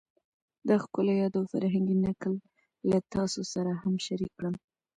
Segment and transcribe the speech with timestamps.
[0.67, 2.33] دا ښکلی یاد او فرهنګي نکل
[2.89, 4.55] له تاسو سره هم شریک کړم